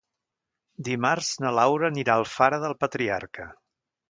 [0.87, 3.49] Dimarts na Laura anirà a Alfara del Patriarca.